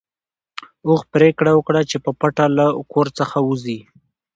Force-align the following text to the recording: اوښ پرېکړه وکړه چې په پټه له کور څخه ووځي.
اوښ 0.87 1.01
پرېکړه 1.13 1.51
وکړه 1.55 1.81
چې 1.89 1.97
په 2.05 2.11
پټه 2.19 2.45
له 2.57 2.65
کور 2.91 3.07
څخه 3.19 3.37
ووځي. 3.41 3.79